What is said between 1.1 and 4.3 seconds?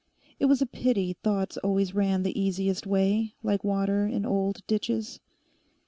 thoughts always ran the easiest way, like water in